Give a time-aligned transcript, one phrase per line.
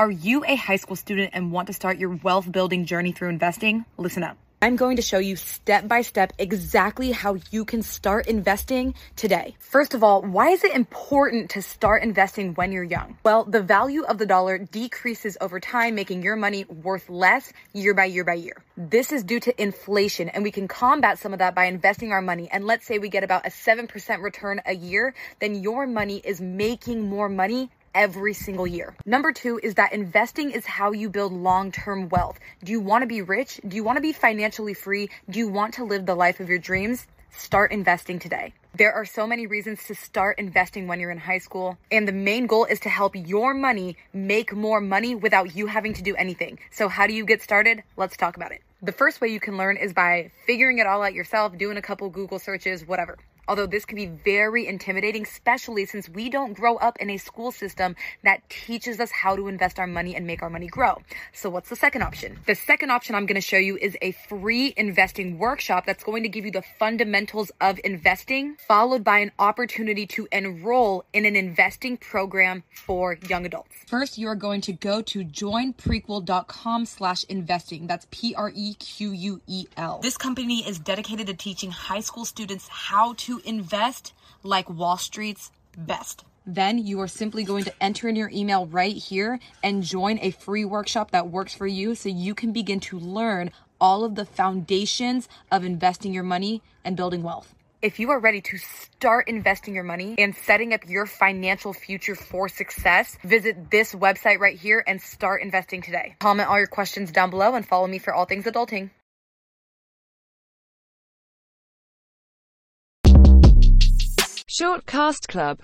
[0.00, 3.28] Are you a high school student and want to start your wealth building journey through
[3.28, 3.84] investing?
[3.98, 4.38] Listen up.
[4.62, 9.56] I'm going to show you step by step exactly how you can start investing today.
[9.58, 13.18] First of all, why is it important to start investing when you're young?
[13.24, 17.92] Well, the value of the dollar decreases over time, making your money worth less year
[17.92, 18.56] by year by year.
[18.78, 22.22] This is due to inflation, and we can combat some of that by investing our
[22.22, 22.48] money.
[22.50, 26.40] And let's say we get about a 7% return a year, then your money is
[26.40, 28.94] making more money every single year.
[29.04, 32.38] Number two is that investing is how you build long term wealth.
[32.62, 33.60] Do you want to be rich?
[33.66, 35.10] Do you want to be financially free?
[35.28, 37.06] Do you want to live the life of your dreams?
[37.32, 38.54] Start investing today.
[38.74, 41.78] There are so many reasons to start investing when you're in high school.
[41.90, 45.94] And the main goal is to help your money make more money without you having
[45.94, 46.58] to do anything.
[46.70, 47.82] So, how do you get started?
[47.96, 48.62] Let's talk about it.
[48.82, 51.82] The first way you can learn is by figuring it all out yourself, doing a
[51.82, 53.18] couple Google searches, whatever
[53.50, 57.50] although this can be very intimidating, especially since we don't grow up in a school
[57.50, 61.02] system that teaches us how to invest our money and make our money grow.
[61.32, 62.38] So, what's the second option?
[62.46, 66.22] The second option I'm going to show you is a free investing workshop that's going
[66.22, 71.34] to give you the fundamentals of investing, followed by an opportunity to enroll in an
[71.34, 73.74] investing program for young adults.
[73.86, 77.88] First, you are going to go to joinprequel.com slash investing.
[77.88, 79.98] That's P-R-E-Q-U-E-L.
[80.02, 85.50] This company is dedicated to teaching high school students how to invest like Wall Street's
[85.76, 86.24] best.
[86.46, 90.30] Then you are simply going to enter in your email right here and join a
[90.30, 94.24] free workshop that works for you so you can begin to learn all of the
[94.24, 97.54] foundations of investing your money and building wealth.
[97.82, 102.14] If you are ready to start investing your money and setting up your financial future
[102.14, 106.14] for success, visit this website right here and start investing today.
[106.18, 108.90] Comment all your questions down below and follow me for all things adulting.
[114.60, 115.58] Short Cast Club